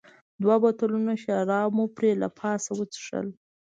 دوه 0.41 0.55
بوتلونه 0.63 1.13
شراب 1.23 1.69
مو 1.77 1.85
پرې 1.95 2.11
له 2.21 2.27
پاسه 2.39 2.71
وڅښل. 2.77 3.27